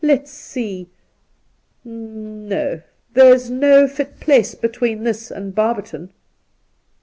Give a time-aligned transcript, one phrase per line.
[0.03, 0.89] Let's see!
[1.85, 2.81] No;
[3.13, 6.11] there's no fit place between this and Barberton.'